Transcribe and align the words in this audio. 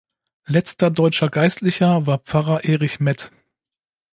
Letzter 0.47 0.89
deutscher 0.89 1.29
Geistlicher 1.29 2.07
war 2.07 2.17
Pfarrer 2.17 2.63
"Erich 2.65 2.99
Mett". 2.99 3.31